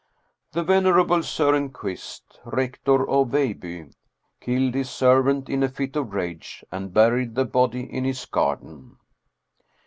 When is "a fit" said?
5.61-5.95